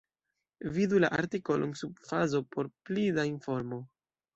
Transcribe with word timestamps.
Vidu 0.77 1.01
la 1.03 1.11
artikolon 1.19 1.77
sub 1.85 2.03
fazo 2.11 2.45
por 2.57 2.75
pli 2.89 3.09
da 3.21 3.33
informo. 3.39 3.85